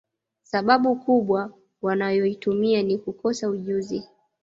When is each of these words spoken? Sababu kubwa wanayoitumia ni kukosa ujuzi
Sababu 0.43 0.95
kubwa 0.95 1.53
wanayoitumia 1.81 2.81
ni 2.83 2.97
kukosa 2.97 3.49
ujuzi 3.49 4.03